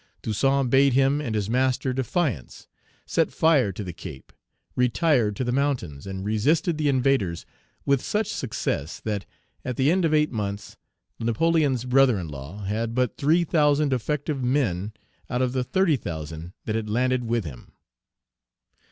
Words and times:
Toussaint 0.23 0.67
bade 0.71 0.93
him 0.93 1.21
and 1.21 1.35
his 1.35 1.47
master 1.47 1.93
defiance, 1.93 2.67
set 3.05 3.31
fire 3.31 3.71
to 3.71 3.83
the 3.83 3.93
Cape, 3.93 4.33
retired 4.75 5.35
to 5.35 5.43
the 5.43 5.51
mountains, 5.51 6.07
and 6.07 6.25
resisted 6.25 6.79
the 6.79 6.89
invaders 6.89 7.45
with 7.85 8.01
such 8.01 8.25
success 8.25 8.99
that, 9.01 9.27
at 9.63 9.75
the 9.75 9.91
end 9.91 10.03
of 10.03 10.11
eight 10.11 10.31
months, 10.31 10.75
Napoleon's 11.19 11.85
brother 11.85 12.17
in 12.17 12.29
law 12.29 12.63
had 12.63 12.95
but 12.95 13.15
three 13.17 13.43
thousand 13.43 13.93
effective 13.93 14.41
men 14.43 14.91
out 15.29 15.43
of 15.43 15.53
the 15.53 15.63
thirty 15.63 15.97
thousand 15.97 16.53
that 16.65 16.73
had 16.75 16.89
landed 16.89 17.25
with 17.25 17.45
him. 17.45 17.71